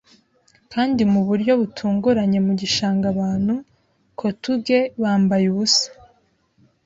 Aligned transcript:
Kandi 0.73 1.01
mu 1.11 1.21
buryo 1.27 1.51
butunguranye 1.61 2.39
mu 2.45 2.53
gishanga 2.61 3.05
abantu 3.13 3.53
kotge 4.19 4.79
bambaye 5.01 5.45
ubusa 5.51 5.87